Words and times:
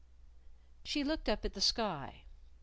She 0.83 1.03
looked 1.03 1.29
up 1.29 1.45
at 1.45 1.53
the 1.53 1.61
sky. 1.61 2.23